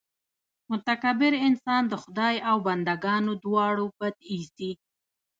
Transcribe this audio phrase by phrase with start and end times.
[0.71, 4.71] متکبر انسان د خدای او بندګانو دواړو بد اېسي.